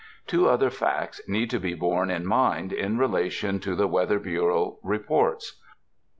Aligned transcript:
Two 0.25 0.49
other 0.49 0.71
facts 0.71 1.21
need 1.27 1.51
to 1.51 1.59
be 1.59 1.75
borne 1.75 2.09
in 2.09 2.25
mind 2.25 2.73
in 2.73 2.97
relation 2.97 3.59
to 3.59 3.75
the 3.75 3.85
Weather 3.87 4.17
Bureau 4.17 4.79
reports: 4.81 5.61
1. 5.61 5.69